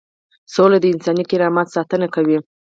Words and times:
سوله 0.53 0.77
د 0.81 0.85
انساني 0.93 1.23
کرامت 1.31 1.67
ساتنه 1.75 2.07
کوي. 2.15 2.37